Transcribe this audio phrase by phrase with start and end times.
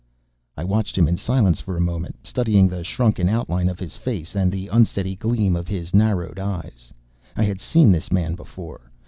[0.57, 4.35] I watched him in silence for a moment, studying the shrunken outline of his face
[4.35, 6.91] and the unsteady gleam of his narrowed eyes.
[7.37, 8.89] I had seen this man before.